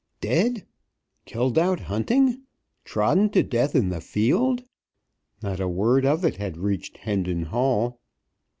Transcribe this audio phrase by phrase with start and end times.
[0.19, 0.65] "Dead!"
[1.25, 2.41] "Killed out hunting!"
[2.83, 4.63] "Trodden to death in the field!"
[5.43, 7.99] Not a word of it had reached Hendon Hall.